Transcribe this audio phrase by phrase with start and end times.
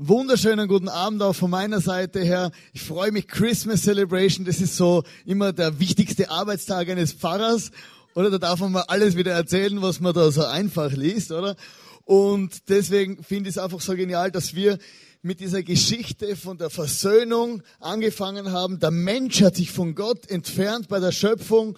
[0.00, 2.52] Wunderschönen guten Abend auch von meiner Seite her.
[2.72, 7.72] Ich freue mich, Christmas Celebration, das ist so immer der wichtigste Arbeitstag eines Pfarrers.
[8.14, 11.56] Oder da darf man mal alles wieder erzählen, was man da so einfach liest, oder?
[12.04, 14.78] Und deswegen finde ich es einfach so genial, dass wir
[15.22, 18.78] mit dieser Geschichte von der Versöhnung angefangen haben.
[18.78, 21.76] Der Mensch hat sich von Gott entfernt bei der Schöpfung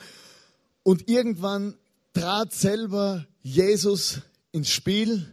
[0.83, 1.75] und irgendwann
[2.13, 4.21] trat selber Jesus
[4.53, 5.27] ins Spiel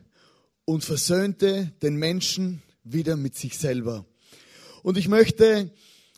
[0.63, 4.05] und versöhnte den Menschen wieder mit sich selber.
[4.83, 5.71] Und ich möchte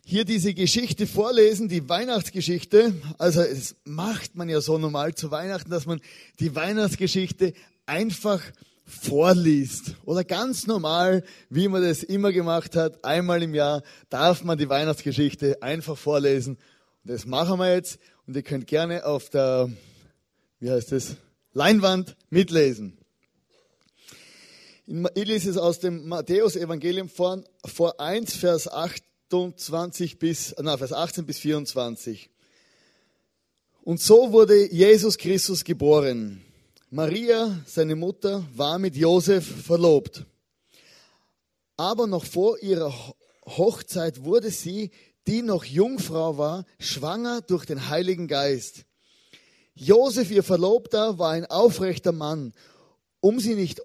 [0.06, 2.94] hier diese Geschichte vorlesen, die Weihnachtsgeschichte.
[3.18, 6.02] Also es macht man ja so normal zu Weihnachten, dass man
[6.40, 7.54] die Weihnachtsgeschichte
[7.86, 8.42] einfach
[8.86, 9.96] vorliest.
[10.06, 14.70] Oder ganz normal, wie man das immer gemacht hat, einmal im Jahr darf man die
[14.70, 16.58] Weihnachtsgeschichte einfach vorlesen.
[17.04, 18.00] Und das machen wir jetzt.
[18.26, 19.70] Und ihr könnt gerne auf der,
[20.60, 21.16] wie heißt das,
[21.54, 22.99] Leinwand mitlesen.
[24.92, 31.28] Ich lese es aus dem Matthäus-Evangelium vor, vor 1, Vers 28 bis, na, Vers 18
[31.28, 32.32] bis 24.
[33.84, 36.42] Und so wurde Jesus Christus geboren.
[36.90, 40.26] Maria, seine Mutter, war mit Josef verlobt.
[41.78, 42.92] Aber noch vor ihrer
[43.46, 44.90] Hochzeit wurde sie,
[45.28, 48.86] die noch Jungfrau war, schwanger durch den Heiligen Geist.
[49.76, 52.54] Josef, ihr Verlobter, war ein aufrechter Mann.
[53.22, 53.82] Um sie nicht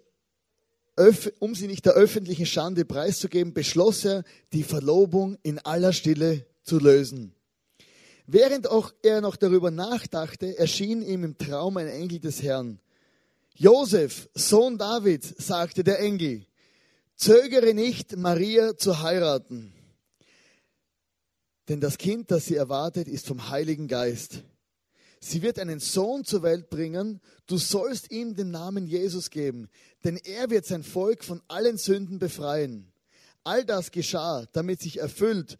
[1.38, 6.78] um sie nicht der öffentlichen Schande preiszugeben, beschloss er, die Verlobung in aller Stille zu
[6.78, 7.34] lösen.
[8.26, 12.80] Während auch er noch darüber nachdachte, erschien ihm im Traum ein Engel des Herrn.
[13.56, 16.46] Josef, Sohn Davids, sagte der Engel,
[17.16, 19.72] zögere nicht, Maria zu heiraten,
[21.68, 24.42] denn das Kind, das sie erwartet, ist vom Heiligen Geist.
[25.26, 27.18] Sie wird einen Sohn zur Welt bringen.
[27.46, 29.70] Du sollst ihm den Namen Jesus geben,
[30.04, 32.92] denn er wird sein Volk von allen Sünden befreien.
[33.42, 35.56] All das geschah, damit sich erfüllt,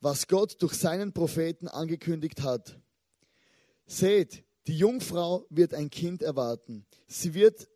[0.00, 2.80] was Gott durch seinen Propheten angekündigt hat.
[3.84, 6.86] Seht, die Jungfrau wird ein Kind erwarten.
[7.06, 7.68] Sie wird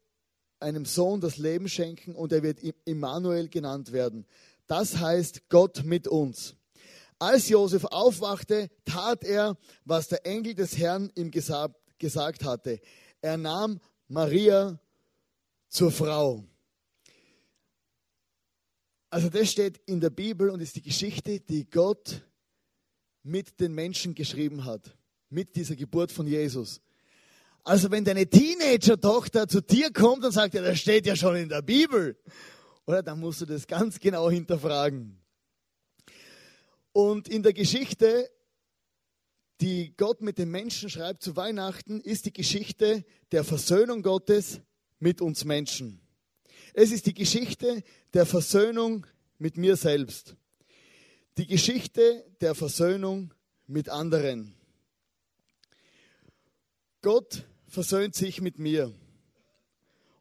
[0.59, 4.25] einem Sohn das Leben schenken und er wird Immanuel genannt werden.
[4.69, 6.57] Das heißt Gott mit uns.
[7.19, 12.81] Als Josef aufwachte, tat er, was der Engel des Herrn ihm gesagt hatte.
[13.23, 14.79] Er nahm Maria
[15.69, 16.45] zur Frau.
[19.09, 22.23] Also das steht in der Bibel und ist die Geschichte, die Gott
[23.23, 24.97] mit den Menschen geschrieben hat,
[25.31, 26.81] mit dieser Geburt von Jesus.
[27.65, 31.49] Also wenn deine Teenager-Tochter zu dir kommt und sagt, ja, das steht ja schon in
[31.49, 32.17] der Bibel,
[32.87, 35.19] oder dann musst du das ganz genau hinterfragen.
[36.97, 38.31] Und in der Geschichte,
[39.61, 44.63] die Gott mit den Menschen schreibt zu Weihnachten, ist die Geschichte der Versöhnung Gottes
[44.99, 46.01] mit uns Menschen.
[46.73, 49.07] Es ist die Geschichte der Versöhnung
[49.37, 50.37] mit mir selbst.
[51.37, 53.35] Die Geschichte der Versöhnung
[53.67, 54.55] mit anderen.
[57.03, 58.91] Gott versöhnt sich mit mir.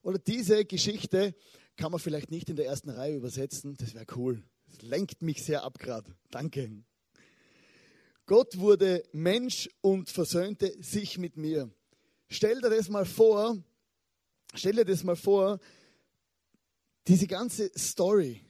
[0.01, 1.35] Oder diese Geschichte
[1.77, 4.43] kann man vielleicht nicht in der ersten Reihe übersetzen, das wäre cool.
[4.75, 6.15] Das lenkt mich sehr ab gerade.
[6.31, 6.83] Danke.
[8.25, 11.71] Gott wurde Mensch und versöhnte sich mit mir.
[12.29, 13.57] Stell dir das mal vor,
[14.53, 15.59] stell dir das mal vor,
[17.07, 18.41] diese ganze Story,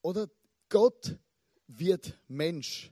[0.00, 0.30] oder
[0.68, 1.18] Gott
[1.66, 2.90] wird Mensch.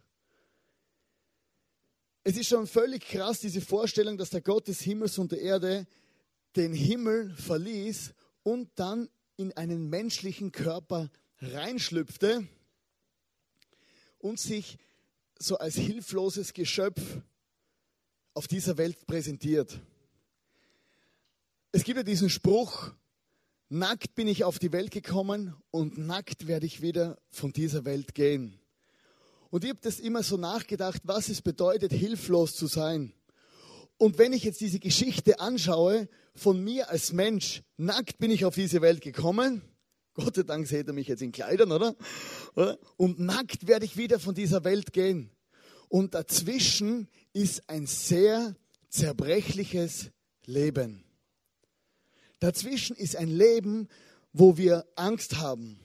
[2.24, 5.86] Es ist schon völlig krass, diese Vorstellung, dass der Gott des Himmels und der Erde
[6.56, 12.46] den Himmel verließ und dann in einen menschlichen Körper reinschlüpfte
[14.18, 14.78] und sich
[15.38, 17.00] so als hilfloses Geschöpf
[18.34, 19.80] auf dieser Welt präsentiert.
[21.72, 22.92] Es gibt ja diesen Spruch,
[23.68, 28.14] nackt bin ich auf die Welt gekommen und nackt werde ich wieder von dieser Welt
[28.14, 28.58] gehen.
[29.50, 33.12] Und ich habe das immer so nachgedacht, was es bedeutet, hilflos zu sein.
[33.98, 38.54] Und wenn ich jetzt diese Geschichte anschaue, von mir als Mensch, nackt bin ich auf
[38.54, 39.62] diese Welt gekommen,
[40.16, 41.94] Gott sei Dank seht ihr mich jetzt in Kleidern, oder?
[42.96, 45.30] Und nackt werde ich wieder von dieser Welt gehen.
[45.88, 48.56] Und dazwischen ist ein sehr
[48.88, 50.10] zerbrechliches
[50.46, 51.04] Leben.
[52.40, 53.88] Dazwischen ist ein Leben,
[54.32, 55.78] wo wir Angst haben.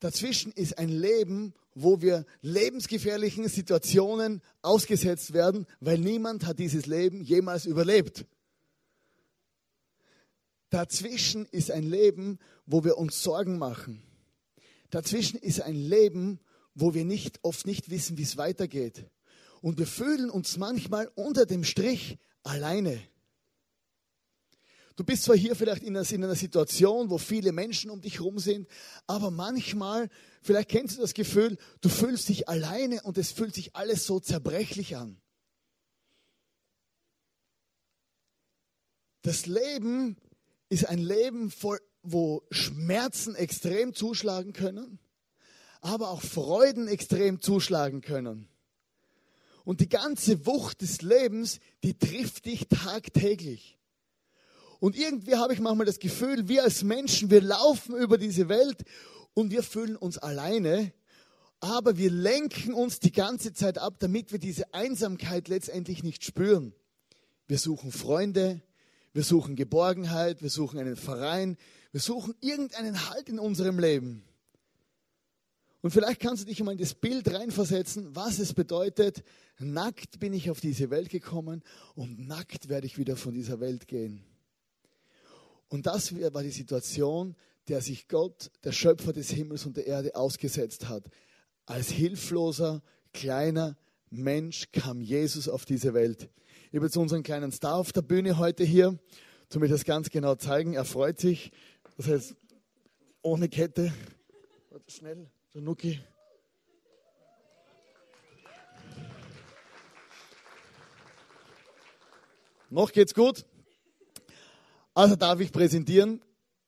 [0.00, 7.22] Dazwischen ist ein Leben, wo wir lebensgefährlichen Situationen ausgesetzt werden, weil niemand hat dieses Leben
[7.22, 8.24] jemals überlebt.
[10.70, 14.02] Dazwischen ist ein Leben, wo wir uns Sorgen machen.
[14.90, 16.40] Dazwischen ist ein Leben,
[16.74, 19.06] wo wir nicht, oft nicht wissen, wie es weitergeht.
[19.60, 23.00] Und wir fühlen uns manchmal unter dem Strich alleine.
[24.96, 28.14] Du bist zwar hier vielleicht in einer, in einer Situation, wo viele Menschen um dich
[28.14, 28.68] herum sind,
[29.06, 30.08] aber manchmal,
[30.42, 34.18] vielleicht kennst du das Gefühl, du fühlst dich alleine und es fühlt sich alles so
[34.18, 35.20] zerbrechlich an.
[39.22, 40.16] Das Leben
[40.68, 44.98] ist ein Leben, voll, wo Schmerzen extrem zuschlagen können,
[45.80, 48.48] aber auch Freuden extrem zuschlagen können.
[49.64, 53.78] Und die ganze Wucht des Lebens, die trifft dich tagtäglich.
[54.80, 58.84] Und irgendwie habe ich manchmal das Gefühl, wir als Menschen, wir laufen über diese Welt
[59.34, 60.92] und wir fühlen uns alleine,
[61.60, 66.72] aber wir lenken uns die ganze Zeit ab, damit wir diese Einsamkeit letztendlich nicht spüren.
[67.48, 68.60] Wir suchen Freunde,
[69.18, 71.56] wir suchen Geborgenheit, wir suchen einen Verein,
[71.90, 74.22] wir suchen irgendeinen Halt in unserem Leben.
[75.80, 79.24] Und vielleicht kannst du dich mal in das Bild reinversetzen, was es bedeutet,
[79.58, 81.64] nackt bin ich auf diese Welt gekommen
[81.96, 84.22] und nackt werde ich wieder von dieser Welt gehen.
[85.66, 87.34] Und das war die Situation,
[87.66, 91.02] der sich Gott, der Schöpfer des Himmels und der Erde, ausgesetzt hat.
[91.66, 93.76] Als hilfloser, kleiner
[94.10, 96.30] Mensch kam Jesus auf diese Welt.
[96.70, 98.98] Ich habe jetzt unseren kleinen Star auf der Bühne heute hier,
[99.48, 100.74] zum mir das ganz genau zeigen.
[100.74, 101.50] Er freut sich.
[101.96, 102.36] Das heißt,
[103.22, 103.90] ohne Kette.
[104.68, 105.98] Warte, schnell, der Nuki.
[112.68, 113.46] Noch geht's gut?
[114.92, 116.20] Also darf ich präsentieren,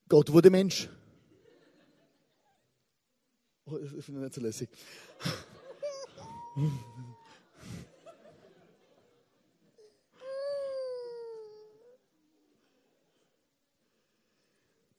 [0.08, 0.88] Gott wurde Mensch.
[3.66, 4.70] Oh, ich finde nicht so lässig.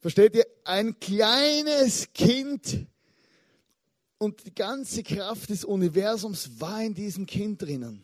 [0.01, 0.47] Versteht ihr?
[0.63, 2.87] Ein kleines Kind
[4.17, 8.03] und die ganze Kraft des Universums war in diesem Kind drinnen.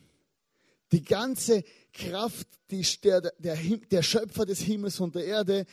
[0.92, 3.56] Die ganze Kraft, die, der, der,
[3.90, 5.66] der Schöpfer des Himmels und der Erde,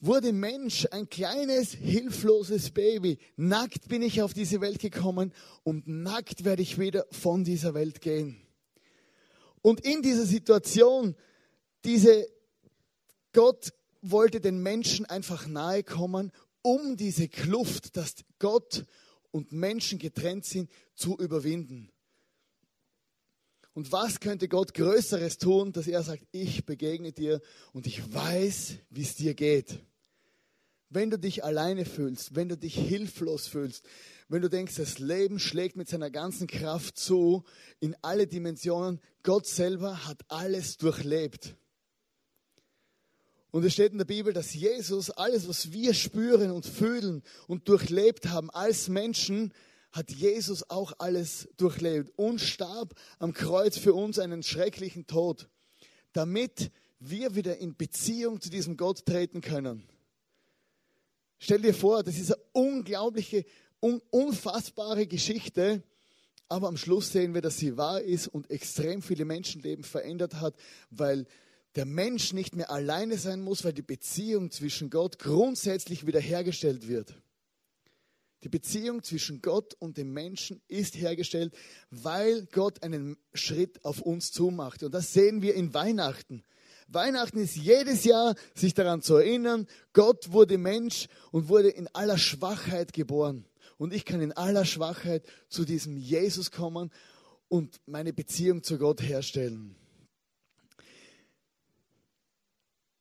[0.00, 3.18] wurde Mensch, ein kleines, hilfloses Baby.
[3.36, 5.32] Nackt bin ich auf diese Welt gekommen
[5.62, 8.40] und nackt werde ich wieder von dieser Welt gehen.
[9.62, 11.14] Und in dieser Situation,
[11.84, 12.28] diese
[13.32, 18.84] Gott wollte den Menschen einfach nahe kommen, um diese Kluft, dass Gott
[19.30, 21.90] und Menschen getrennt sind, zu überwinden.
[23.74, 27.40] Und was könnte Gott Größeres tun, dass er sagt, ich begegne dir
[27.72, 29.78] und ich weiß, wie es dir geht.
[30.90, 33.86] Wenn du dich alleine fühlst, wenn du dich hilflos fühlst,
[34.28, 37.44] wenn du denkst, das Leben schlägt mit seiner ganzen Kraft zu
[37.78, 41.54] in alle Dimensionen, Gott selber hat alles durchlebt.
[43.50, 47.68] Und es steht in der Bibel, dass Jesus alles, was wir spüren und fühlen und
[47.68, 49.52] durchlebt haben als Menschen,
[49.90, 55.48] hat Jesus auch alles durchlebt und starb am Kreuz für uns einen schrecklichen Tod,
[56.12, 59.88] damit wir wieder in Beziehung zu diesem Gott treten können.
[61.38, 63.46] Stell dir vor, das ist eine unglaubliche,
[63.80, 65.82] un unfassbare Geschichte,
[66.48, 70.54] aber am Schluss sehen wir, dass sie wahr ist und extrem viele Menschenleben verändert hat,
[70.90, 71.26] weil
[71.78, 77.14] der Mensch nicht mehr alleine sein muss, weil die Beziehung zwischen Gott grundsätzlich wiederhergestellt wird.
[78.42, 81.54] Die Beziehung zwischen Gott und dem Menschen ist hergestellt,
[81.90, 84.82] weil Gott einen Schritt auf uns zumacht.
[84.82, 86.42] Und das sehen wir in Weihnachten.
[86.88, 92.18] Weihnachten ist jedes Jahr, sich daran zu erinnern, Gott wurde Mensch und wurde in aller
[92.18, 93.44] Schwachheit geboren.
[93.76, 96.90] Und ich kann in aller Schwachheit zu diesem Jesus kommen
[97.46, 99.76] und meine Beziehung zu Gott herstellen.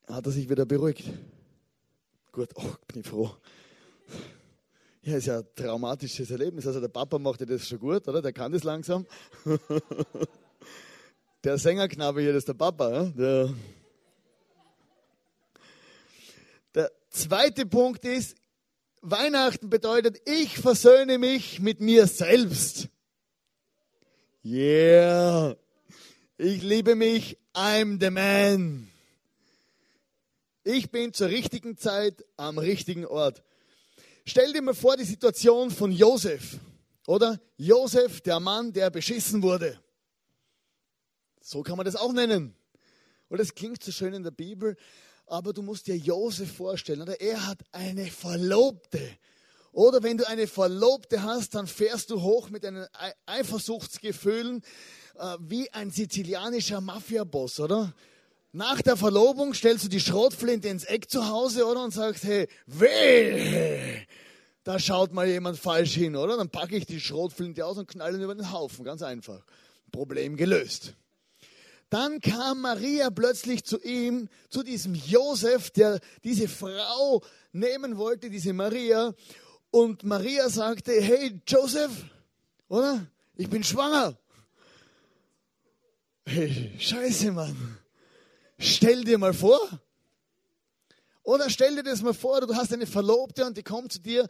[0.07, 1.03] Hat er sich wieder beruhigt?
[2.31, 3.29] Gut, oh, bin ich froh.
[5.01, 6.65] Ja, ist ja ein traumatisches Erlebnis.
[6.65, 8.21] Also der Papa macht das schon gut, oder?
[8.21, 9.05] Der kann das langsam.
[11.43, 13.11] der Sängerknabe hier, das ist der Papa.
[13.17, 13.53] Der,
[16.73, 18.35] der zweite Punkt ist,
[19.01, 22.87] Weihnachten bedeutet, ich versöhne mich mit mir selbst.
[24.43, 25.57] Yeah.
[26.37, 28.89] Ich liebe mich, I'm the man.
[30.69, 33.41] Ich bin zur richtigen Zeit am richtigen Ort.
[34.25, 36.57] Stell dir mal vor die Situation von Josef,
[37.05, 37.39] oder?
[37.55, 39.79] Josef, der Mann, der beschissen wurde.
[41.39, 42.53] So kann man das auch nennen.
[43.29, 44.75] Und das klingt so schön in der Bibel,
[45.25, 47.21] aber du musst dir Josef vorstellen, oder?
[47.21, 48.99] Er hat eine Verlobte.
[49.71, 52.85] Oder wenn du eine Verlobte hast, dann fährst du hoch mit einem
[53.25, 54.61] Eifersuchtsgefühlen
[55.15, 57.95] äh, wie ein sizilianischer Mafiaboss, oder?
[58.57, 61.83] Nach der Verlobung stellst du die Schrotflinte ins Eck zu Hause, oder?
[61.83, 63.99] Und sagst, hey, weh,
[64.63, 66.37] da schaut mal jemand falsch hin, oder?
[66.37, 68.83] Dann packe ich die Schrotflinte aus und knalle ihn über den Haufen.
[68.83, 69.45] Ganz einfach.
[69.91, 70.95] Problem gelöst.
[71.91, 77.21] Dann kam Maria plötzlich zu ihm, zu diesem Josef, der diese Frau
[77.51, 79.13] nehmen wollte, diese Maria.
[79.69, 81.91] Und Maria sagte, hey Joseph,
[82.69, 83.05] oder?
[83.35, 84.17] Ich bin schwanger.
[86.25, 87.77] Hey, scheiße, Mann.
[88.59, 89.59] Stell dir mal vor.
[91.27, 94.29] Oder stell dir das mal vor, du hast eine Verlobte und die kommt zu dir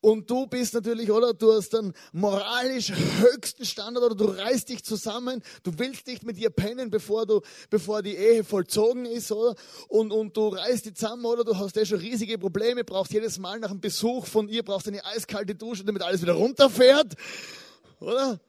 [0.00, 4.82] und du bist natürlich, oder du hast dann moralisch höchsten Standard oder du reißt dich
[4.82, 9.54] zusammen, du willst nicht mit ihr pennen, bevor du, bevor die Ehe vollzogen ist, oder?
[9.88, 13.36] Und, und du reißt die zusammen, oder du hast ja schon riesige Probleme, brauchst jedes
[13.36, 17.16] Mal nach einem Besuch von ihr, brauchst eine eiskalte Dusche, damit alles wieder runterfährt,
[18.00, 18.40] oder?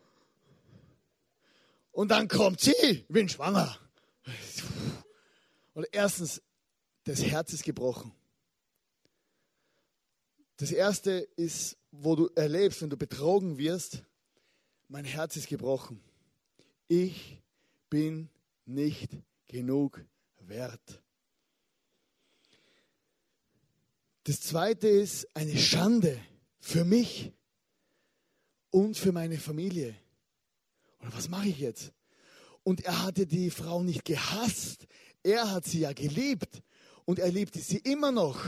[1.92, 3.78] Und dann kommt sie, ich bin schwanger.
[5.74, 6.42] Und erstens,
[7.04, 8.12] das Herz ist gebrochen.
[10.58, 14.04] Das erste ist, wo du erlebst, wenn du betrogen wirst,
[14.88, 16.04] mein Herz ist gebrochen.
[16.88, 17.42] Ich
[17.90, 18.30] bin
[18.66, 19.12] nicht
[19.48, 20.04] genug
[20.40, 21.02] wert.
[24.24, 26.20] Das zweite ist eine Schande
[26.60, 27.32] für mich
[28.70, 29.96] und für meine Familie.
[31.00, 31.92] Und was mache ich jetzt?
[32.64, 34.86] Und er hatte die Frau nicht gehasst,
[35.24, 36.62] er hat sie ja geliebt
[37.06, 38.44] und er liebte sie immer noch.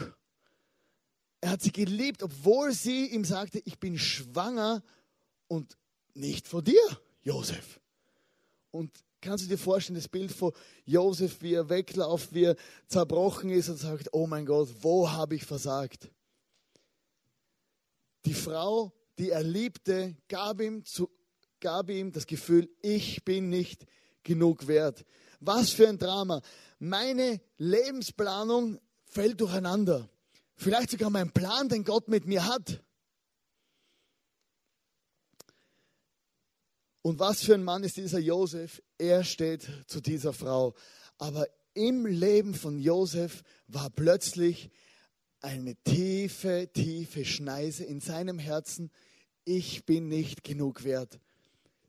[1.42, 4.82] Er hat sie geliebt, obwohl sie ihm sagte, ich bin schwanger
[5.48, 5.78] und
[6.14, 6.82] nicht vor dir,
[7.22, 7.80] Josef.
[8.72, 10.54] Und kannst du dir vorstellen, das Bild von
[10.86, 12.56] Josef, wie er wegläuft, wie er
[12.88, 16.10] zerbrochen ist und sagt, oh mein Gott, wo habe ich versagt?
[18.26, 21.10] Die Frau, die er liebte, gab ihm, zu,
[21.60, 23.86] gab ihm das Gefühl, ich bin nicht
[24.24, 25.06] genug wert.
[25.46, 26.42] Was für ein Drama.
[26.80, 30.10] Meine Lebensplanung fällt durcheinander.
[30.56, 32.82] Vielleicht sogar mein Plan, den Gott mit mir hat.
[37.02, 38.82] Und was für ein Mann ist dieser Josef?
[38.98, 40.76] Er steht zu dieser Frau.
[41.18, 44.72] Aber im Leben von Josef war plötzlich
[45.42, 48.92] eine tiefe, tiefe Schneise in seinem Herzen.
[49.44, 51.20] Ich bin nicht genug wert.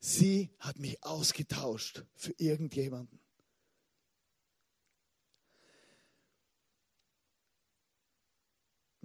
[0.00, 3.23] Sie hat mich ausgetauscht für irgendjemanden.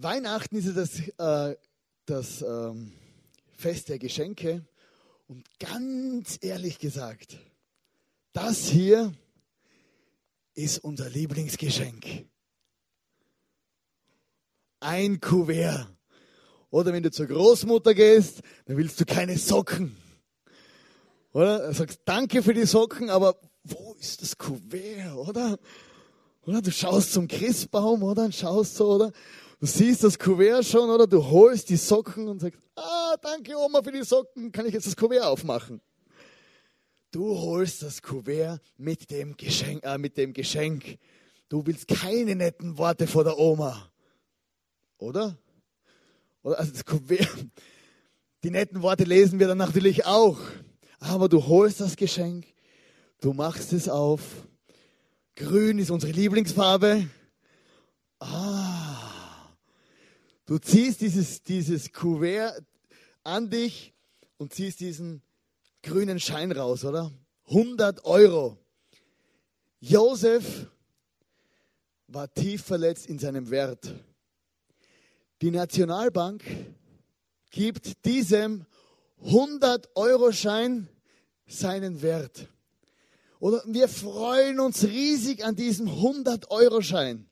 [0.01, 1.58] Weihnachten ist ja das, äh,
[2.06, 2.94] das ähm,
[3.51, 4.65] Fest der Geschenke.
[5.27, 7.38] Und ganz ehrlich gesagt,
[8.32, 9.13] das hier
[10.53, 12.25] ist unser Lieblingsgeschenk.
[14.79, 15.88] Ein Kuvert.
[16.70, 19.98] Oder wenn du zur Großmutter gehst, dann willst du keine Socken.
[21.34, 21.68] Oder?
[21.68, 25.60] Du sagst Danke für die Socken, aber wo ist das Kuvert, oder?
[26.44, 28.25] Oder du schaust zum Christbaum, oder?
[28.25, 29.12] Und schaust so, oder?
[29.60, 31.06] Du siehst das Kuvert schon, oder?
[31.06, 34.88] Du holst die Socken und sagst, ah, danke Oma für die Socken, kann ich jetzt
[34.88, 35.82] das Kuvert aufmachen?
[37.12, 40.98] Du holst das Kuvert mit dem Geschenk, äh, mit dem Geschenk.
[41.50, 43.92] Du willst keine netten Worte vor der Oma.
[44.98, 45.38] Oder?
[46.42, 47.28] Oder also das Kuvert.
[48.44, 50.39] Die netten Worte lesen wir dann natürlich auch.
[51.00, 52.46] Aber du holst das Geschenk,
[53.20, 54.22] du machst es auf.
[55.36, 57.10] Grün ist unsere Lieblingsfarbe.
[58.20, 58.59] Ah,
[60.50, 62.65] Du ziehst dieses, dieses Kuvert
[63.24, 63.94] an dich
[64.39, 65.22] und ziehst diesen
[65.84, 67.12] grünen Schein raus, oder?
[67.50, 68.58] 100 Euro.
[69.79, 70.65] Josef
[72.08, 73.94] war tief verletzt in seinem Wert.
[75.44, 76.44] Die Nationalbank
[77.51, 78.65] gibt diesem
[79.24, 80.89] 100-Euro-Schein
[81.46, 82.48] seinen Wert.
[83.39, 87.29] Oder wir freuen uns riesig an diesem 100-Euro-Schein.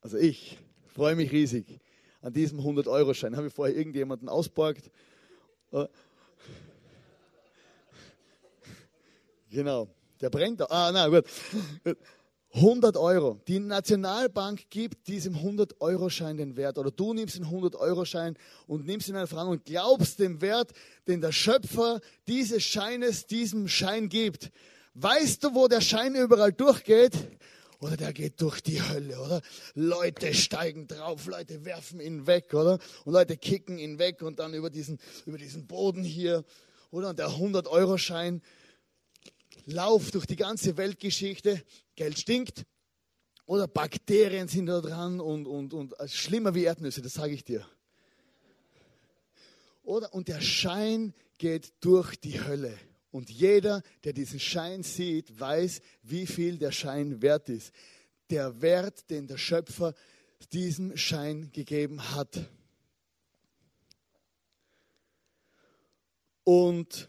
[0.00, 0.56] Also ich
[0.94, 1.78] freue mich riesig
[2.20, 3.36] an diesem 100-Euro-Schein.
[3.36, 4.90] Habe ich vorher irgendjemanden ausborgt?
[5.72, 5.86] Äh.
[9.50, 9.88] Genau,
[10.20, 10.62] der brennt.
[10.70, 11.24] Ah, na gut.
[12.52, 13.40] 100 Euro.
[13.46, 16.78] Die Nationalbank gibt diesem 100-Euro-Schein den Wert.
[16.78, 18.36] Oder du nimmst den 100-Euro-Schein
[18.66, 20.72] und nimmst ihn einfach an und glaubst dem Wert,
[21.06, 24.50] den der Schöpfer dieses Scheines diesem Schein gibt.
[24.94, 27.12] Weißt du, wo der Schein überall durchgeht?
[27.80, 29.40] Oder der geht durch die Hölle, oder?
[29.74, 32.78] Leute steigen drauf, Leute werfen ihn weg, oder?
[33.04, 36.44] Und Leute kicken ihn weg und dann über diesen, über diesen Boden hier,
[36.90, 37.10] oder?
[37.10, 38.42] Und der 100-Euro-Schein
[39.64, 41.62] lauft durch die ganze Weltgeschichte.
[41.96, 42.64] Geld stinkt,
[43.50, 47.66] oder Bakterien sind da dran und, und, und schlimmer wie Erdnüsse, das sage ich dir.
[49.82, 50.14] Oder?
[50.14, 52.78] Und der Schein geht durch die Hölle.
[53.10, 57.72] Und jeder, der diesen Schein sieht, weiß, wie viel der Schein wert ist.
[58.30, 59.94] Der Wert, den der Schöpfer
[60.52, 62.48] diesem Schein gegeben hat.
[66.44, 67.08] Und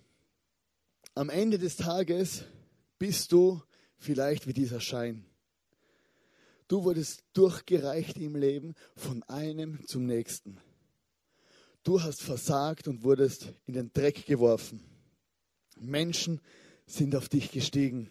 [1.14, 2.44] am Ende des Tages
[2.98, 3.62] bist du
[3.98, 5.26] vielleicht wie dieser Schein.
[6.68, 10.58] Du wurdest durchgereicht im Leben von einem zum nächsten.
[11.84, 14.91] Du hast versagt und wurdest in den Dreck geworfen.
[15.82, 16.42] Menschen
[16.86, 18.10] sind auf dich gestiegen.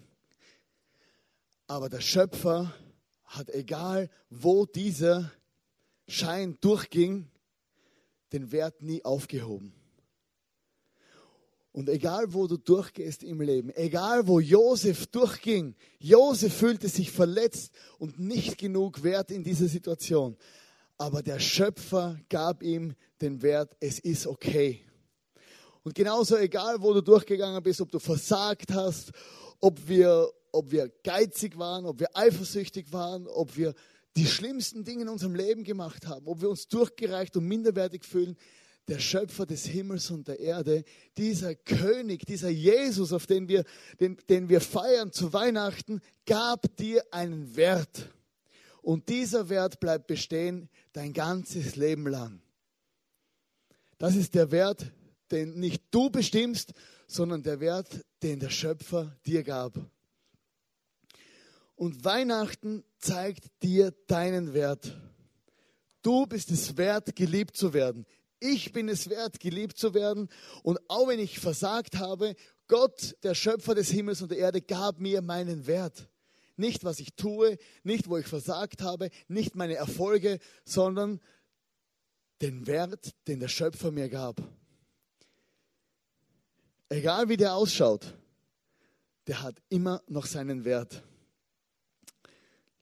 [1.66, 2.74] Aber der Schöpfer
[3.24, 5.30] hat, egal wo dieser
[6.08, 7.30] Schein durchging,
[8.32, 9.72] den Wert nie aufgehoben.
[11.72, 17.72] Und egal wo du durchgehst im Leben, egal wo Josef durchging, Josef fühlte sich verletzt
[17.98, 20.36] und nicht genug wert in dieser Situation.
[20.98, 24.84] Aber der Schöpfer gab ihm den Wert, es ist okay.
[25.82, 29.12] Und genauso egal wo du durchgegangen bist, ob du versagt hast,
[29.60, 33.74] ob wir, ob wir geizig waren, ob wir eifersüchtig waren, ob wir
[34.16, 38.36] die schlimmsten Dinge in unserem Leben gemacht haben, ob wir uns durchgereicht und minderwertig fühlen,
[38.88, 40.84] der Schöpfer des Himmels und der Erde,
[41.16, 43.64] dieser König, dieser Jesus, auf den wir,
[44.00, 48.10] den, den wir feiern zu Weihnachten, gab dir einen Wert.
[48.82, 52.42] Und dieser Wert bleibt bestehen dein ganzes Leben lang.
[53.98, 54.90] Das ist der Wert,
[55.30, 56.72] den nicht du bestimmst,
[57.06, 59.78] sondern der Wert, den der Schöpfer dir gab.
[61.74, 64.96] Und Weihnachten zeigt dir deinen Wert.
[66.02, 68.06] Du bist es wert, geliebt zu werden.
[68.38, 70.28] Ich bin es wert, geliebt zu werden.
[70.62, 72.34] Und auch wenn ich versagt habe,
[72.68, 76.08] Gott, der Schöpfer des Himmels und der Erde, gab mir meinen Wert.
[76.56, 81.20] Nicht, was ich tue, nicht, wo ich versagt habe, nicht meine Erfolge, sondern
[82.42, 84.40] den Wert, den der Schöpfer mir gab.
[86.90, 88.14] Egal wie der ausschaut,
[89.26, 91.02] der hat immer noch seinen Wert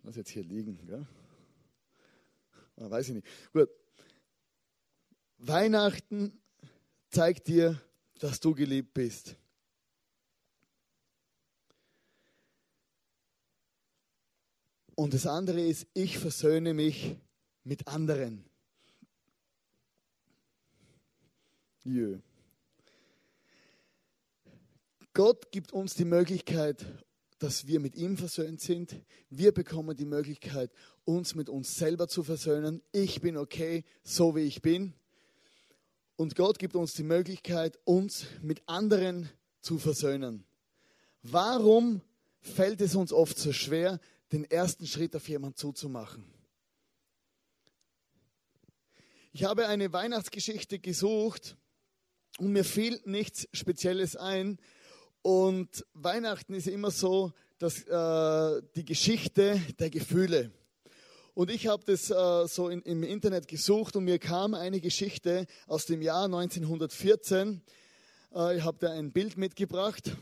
[0.08, 0.78] lass jetzt hier liegen.
[0.86, 1.06] Gell?
[2.76, 3.26] Ah, weiß ich nicht.
[3.52, 3.68] Gut.
[5.36, 6.40] Weihnachten
[7.10, 7.78] zeigt dir,
[8.18, 9.36] dass du geliebt bist.
[14.94, 17.16] Und das andere ist, ich versöhne mich
[17.62, 18.44] mit anderen.
[21.84, 22.18] Jö.
[25.18, 26.86] Gott gibt uns die Möglichkeit,
[27.40, 28.94] dass wir mit ihm versöhnt sind.
[29.30, 30.70] Wir bekommen die Möglichkeit,
[31.04, 32.82] uns mit uns selber zu versöhnen.
[32.92, 34.94] Ich bin okay, so wie ich bin.
[36.14, 39.28] Und Gott gibt uns die Möglichkeit, uns mit anderen
[39.60, 40.44] zu versöhnen.
[41.24, 42.00] Warum
[42.40, 43.98] fällt es uns oft so schwer,
[44.30, 46.32] den ersten Schritt auf jemanden zuzumachen?
[49.32, 51.56] Ich habe eine Weihnachtsgeschichte gesucht
[52.38, 54.60] und mir fiel nichts Spezielles ein,
[55.28, 60.50] und Weihnachten ist immer so, dass äh, die Geschichte der Gefühle.
[61.34, 65.44] Und ich habe das äh, so in, im Internet gesucht und mir kam eine Geschichte
[65.66, 67.60] aus dem Jahr 1914.
[68.34, 70.16] Äh, ich habe da ein Bild mitgebracht.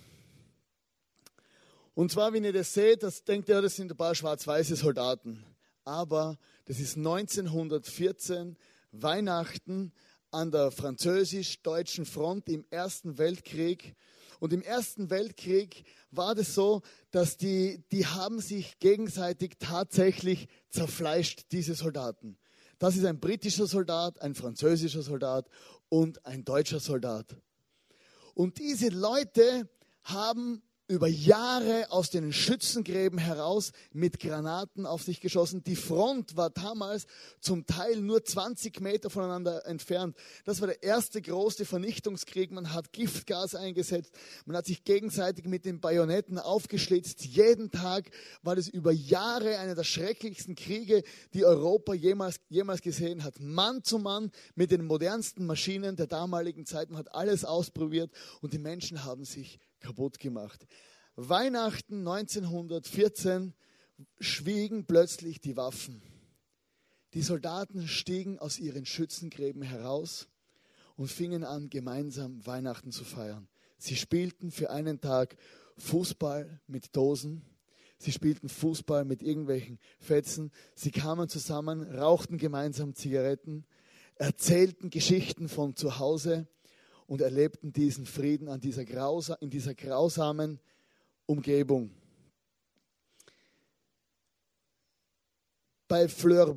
[1.95, 5.45] Und zwar, wenn ihr das seht, das denkt ihr, das sind ein paar schwarz-weiße Soldaten.
[5.85, 8.57] Aber das ist 1914,
[8.91, 9.93] Weihnachten
[10.33, 13.95] an der französisch-deutschen Front im Ersten Weltkrieg.
[14.41, 21.47] Und im Ersten Weltkrieg war das so, dass die, die haben sich gegenseitig tatsächlich zerfleischt,
[21.53, 22.39] diese Soldaten.
[22.79, 25.49] Das ist ein britischer Soldat, ein französischer Soldat
[25.89, 27.37] und ein deutscher Soldat.
[28.35, 29.69] Und diese Leute
[30.03, 35.65] haben über Jahre aus den Schützengräben heraus mit Granaten auf sich geschossen.
[35.65, 37.07] Die Front war damals
[37.41, 40.17] zum Teil nur 20 Meter voneinander entfernt.
[40.45, 42.53] Das war der erste große Vernichtungskrieg.
[42.53, 44.13] Man hat Giftgas eingesetzt.
[44.45, 47.25] Man hat sich gegenseitig mit den Bajonetten aufgeschlitzt.
[47.25, 48.09] Jeden Tag
[48.43, 51.03] war das über Jahre einer der schrecklichsten Kriege,
[51.35, 53.41] die Europa jemals, jemals gesehen hat.
[53.41, 56.91] Mann zu Mann mit den modernsten Maschinen der damaligen Zeit.
[56.91, 60.67] Man hat alles ausprobiert und die Menschen haben sich kaputt gemacht.
[61.17, 63.55] Weihnachten 1914
[64.21, 66.03] schwiegen plötzlich die Waffen.
[67.15, 70.29] Die Soldaten stiegen aus ihren Schützengräben heraus
[70.97, 73.49] und fingen an, gemeinsam Weihnachten zu feiern.
[73.79, 75.37] Sie spielten für einen Tag
[75.79, 77.43] Fußball mit Dosen.
[77.99, 80.53] Sie spielten Fußball mit irgendwelchen Fetzen.
[80.75, 83.67] Sie kamen zusammen, rauchten gemeinsam Zigaretten,
[84.17, 86.49] erzählten Geschichten von zu Hause
[87.07, 88.85] und erlebten diesen Frieden an dieser
[89.41, 90.61] in dieser grausamen
[91.27, 91.91] Umgebung.
[95.89, 96.57] Bei Fleur,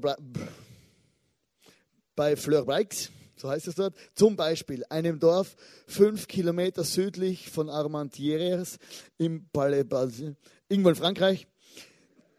[2.16, 5.56] bei Fleurbreix, so heißt es dort, zum Beispiel einem Dorf
[5.88, 8.80] fünf Kilometer südlich von Armentières
[9.18, 9.86] im Palais,
[10.68, 11.48] irgendwo in Frankreich.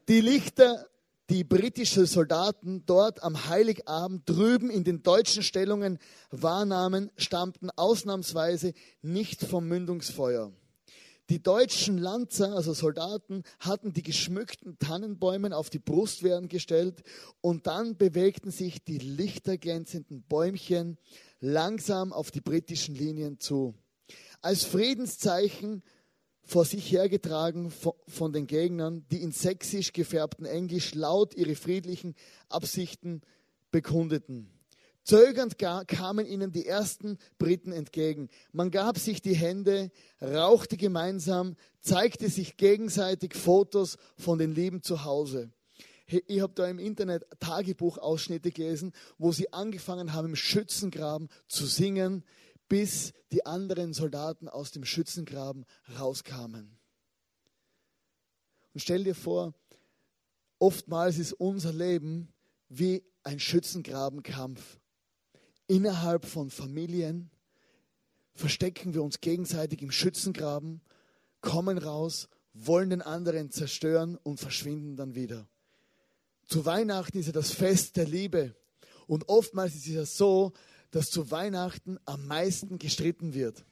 [0.09, 0.90] Die Lichter
[1.31, 5.99] die britischen Soldaten dort am Heiligabend drüben in den deutschen Stellungen
[6.33, 10.53] wahrnahmen, stammten ausnahmsweise nicht vom Mündungsfeuer.
[11.29, 17.05] Die deutschen Lanzer, also Soldaten, hatten die geschmückten Tannenbäume auf die Brustwehren gestellt
[17.41, 20.99] und dann bewegten sich die lichterglänzenden Bäumchen
[21.39, 23.75] langsam auf die britischen Linien zu.
[24.43, 25.85] Als Friedenszeichen
[26.51, 27.73] vor sich hergetragen
[28.09, 32.17] von den Gegnern, die in sächsisch gefärbten Englisch laut ihre friedlichen
[32.49, 33.21] Absichten
[33.71, 34.51] bekundeten.
[35.05, 38.31] Zögernd kamen ihnen die ersten Briten entgegen.
[38.51, 45.05] Man gab sich die Hände, rauchte gemeinsam, zeigte sich gegenseitig Fotos von den Lieben zu
[45.05, 45.53] Hause.
[46.09, 52.25] Ich habe da im Internet Tagebuchausschnitte gelesen, wo sie angefangen haben, im Schützengraben zu singen,
[52.71, 55.67] bis die anderen Soldaten aus dem Schützengraben
[55.99, 56.79] rauskamen.
[58.73, 59.55] Und stell dir vor,
[60.61, 62.33] oftmals ist unser Leben
[62.69, 64.79] wie ein Schützengrabenkampf.
[65.67, 67.31] Innerhalb von Familien
[68.35, 70.81] verstecken wir uns gegenseitig im Schützengraben,
[71.41, 75.49] kommen raus, wollen den anderen zerstören und verschwinden dann wieder.
[76.47, 78.55] Zu Weihnachten ist ja das Fest der Liebe.
[79.09, 80.53] Und oftmals ist es ja so,
[80.91, 83.65] dass zu Weihnachten am meisten gestritten wird.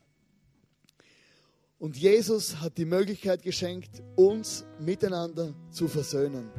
[1.78, 6.50] Und Jesus hat die Möglichkeit geschenkt, uns miteinander zu versöhnen.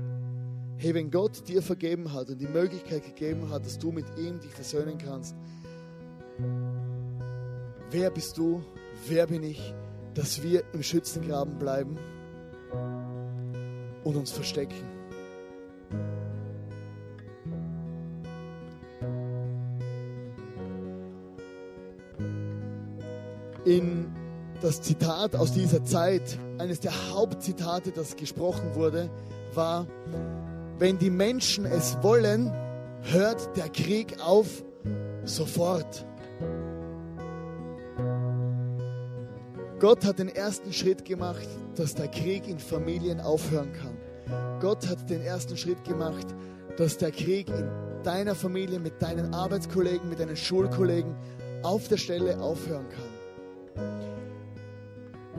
[0.77, 4.39] Hey, wenn Gott dir vergeben hat und die Möglichkeit gegeben hat, dass du mit ihm
[4.39, 5.35] dich versöhnen kannst,
[7.91, 8.63] wer bist du,
[9.07, 9.73] wer bin ich,
[10.13, 11.97] dass wir im Schützengraben bleiben
[14.05, 14.98] und uns verstecken?
[23.69, 24.07] In
[24.61, 29.09] das Zitat aus dieser Zeit, eines der Hauptzitate, das gesprochen wurde,
[29.53, 29.85] war,
[30.79, 32.51] wenn die Menschen es wollen,
[33.03, 34.63] hört der Krieg auf
[35.23, 36.05] sofort.
[39.79, 44.59] Gott hat den ersten Schritt gemacht, dass der Krieg in Familien aufhören kann.
[44.59, 46.27] Gott hat den ersten Schritt gemacht,
[46.75, 47.69] dass der Krieg in
[48.03, 51.15] deiner Familie, mit deinen Arbeitskollegen, mit deinen Schulkollegen
[51.61, 53.08] auf der Stelle aufhören kann.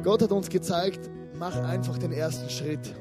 [0.03, 2.95] Gott hat uns gezeigt, mach einfach den ersten Schritt.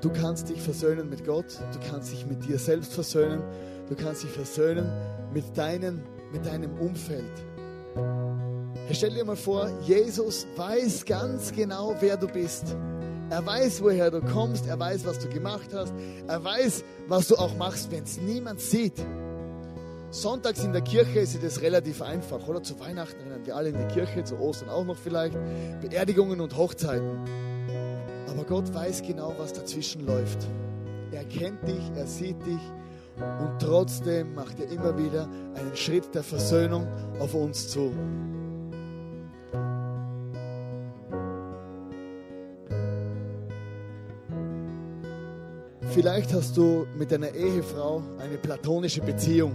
[0.00, 3.42] Du kannst dich versöhnen mit Gott, du kannst dich mit dir selbst versöhnen,
[3.88, 4.90] du kannst dich versöhnen
[5.32, 6.02] mit, deinen,
[6.32, 7.24] mit deinem Umfeld.
[8.92, 12.76] Stell dir mal vor, Jesus weiß ganz genau, wer du bist.
[13.28, 15.92] Er weiß, woher du kommst, er weiß, was du gemacht hast,
[16.28, 19.04] er weiß, was du auch machst, wenn es niemand sieht.
[20.22, 22.62] Sonntags in der Kirche ist es relativ einfach, oder?
[22.62, 25.36] Zu Weihnachten rennen wir alle in die Kirche, zu Ostern auch noch vielleicht,
[25.82, 27.18] Beerdigungen und Hochzeiten.
[28.26, 30.38] Aber Gott weiß genau, was dazwischen läuft.
[31.12, 32.60] Er kennt dich, er sieht dich
[33.18, 36.86] und trotzdem macht er immer wieder einen Schritt der Versöhnung
[37.18, 37.92] auf uns zu.
[45.90, 49.54] Vielleicht hast du mit deiner Ehefrau eine platonische Beziehung.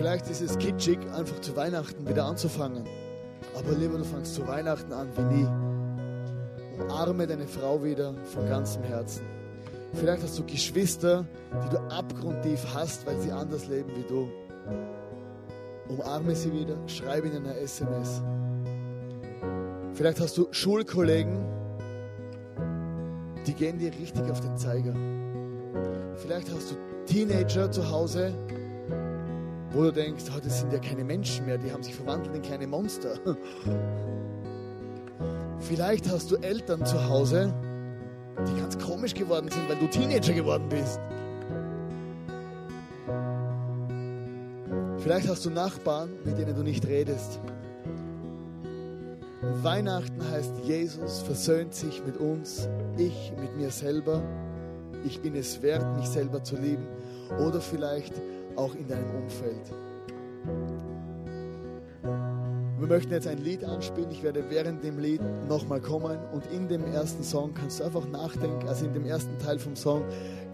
[0.00, 2.84] Vielleicht ist es kitschig, einfach zu Weihnachten wieder anzufangen.
[3.54, 5.46] Aber lieber, du fangst zu Weihnachten an wie nie.
[6.80, 9.26] Umarme deine Frau wieder von ganzem Herzen.
[9.92, 14.26] Vielleicht hast du Geschwister, die du abgrundtief hast, weil sie anders leben wie du.
[15.90, 18.22] Umarme sie wieder, schreibe ihnen eine SMS.
[19.92, 21.44] Vielleicht hast du Schulkollegen,
[23.46, 24.94] die gehen dir richtig auf den Zeiger.
[26.16, 28.32] Vielleicht hast du Teenager zu Hause,
[29.72, 32.42] wo du denkst, oh, das sind ja keine Menschen mehr, die haben sich verwandelt in
[32.42, 33.14] kleine Monster.
[35.60, 37.54] Vielleicht hast du Eltern zu Hause,
[38.48, 40.98] die ganz komisch geworden sind, weil du Teenager geworden bist.
[44.98, 47.40] Vielleicht hast du Nachbarn, mit denen du nicht redest.
[49.62, 54.22] Weihnachten heißt, Jesus versöhnt sich mit uns, ich mit mir selber.
[55.04, 56.86] Ich bin es wert, mich selber zu lieben.
[57.38, 58.14] Oder vielleicht
[58.56, 59.72] auch in deinem Umfeld.
[62.80, 64.10] Wir möchten jetzt ein Lied anspielen.
[64.10, 68.08] Ich werde während dem Lied nochmal kommen und in dem ersten Song kannst du einfach
[68.08, 70.02] nachdenken, also in dem ersten Teil vom Song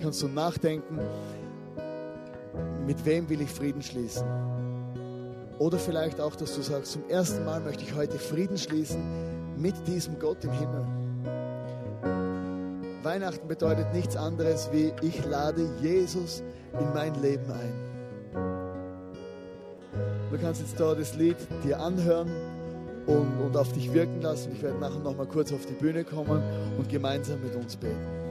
[0.00, 0.98] kannst du nachdenken,
[2.84, 4.26] mit wem will ich Frieden schließen?
[5.58, 9.00] Oder vielleicht auch, dass du sagst, zum ersten Mal möchte ich heute Frieden schließen
[9.56, 10.84] mit diesem Gott im Himmel.
[13.02, 16.42] Weihnachten bedeutet nichts anderes wie ich lade Jesus
[16.80, 17.72] in mein Leben ein.
[20.30, 22.30] Du kannst jetzt da das Lied dir anhören
[23.06, 24.52] und, und auf dich wirken lassen.
[24.52, 26.42] Ich werde nachher noch mal kurz auf die Bühne kommen
[26.76, 28.25] und gemeinsam mit uns beten.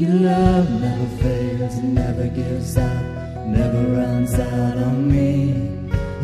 [0.00, 3.04] Your love never fails, never gives up,
[3.46, 5.52] never runs out on me.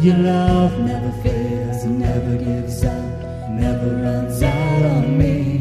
[0.01, 5.59] Your love never fails, never gives up, never runs out on me.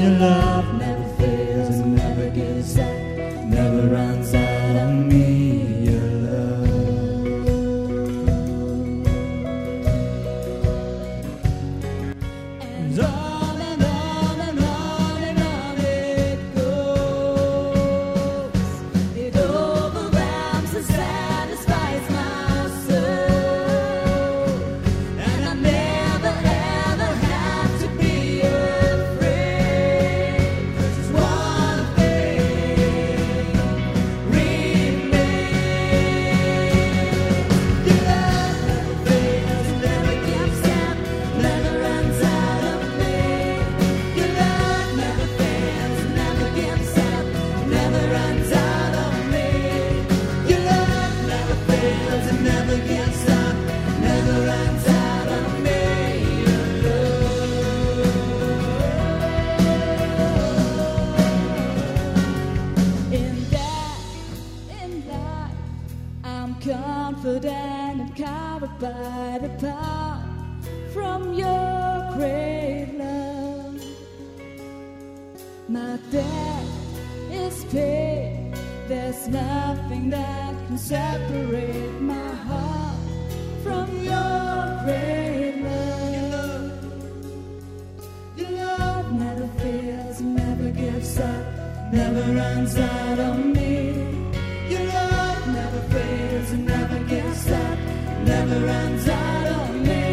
[0.00, 0.93] Your love never
[91.94, 93.92] never runs out on me.
[94.68, 97.78] Your love never fades and never gives up,
[98.24, 100.03] never runs out on me.